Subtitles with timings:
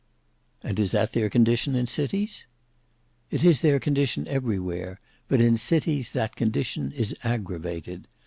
[0.63, 2.47] "And is that their condition in cities?"
[3.29, 8.07] "It is their condition everywhere; but in cities that condition is aggravated.